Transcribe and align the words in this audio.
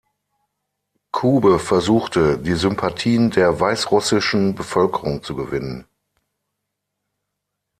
Kube 1.11 1.59
versuchte, 1.59 2.39
die 2.39 2.55
Sympathien 2.55 3.29
der 3.29 3.59
weißrussischen 3.59 4.55
Bevölkerung 4.55 5.21
zu 5.21 5.35
gewinnen. 5.35 5.85